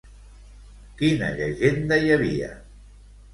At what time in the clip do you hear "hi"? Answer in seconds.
2.05-2.11